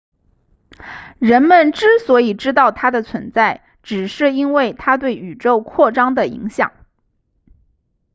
[1.19, 6.71] 人们之所以知道它的存在只是因为它对宇宙扩张的影响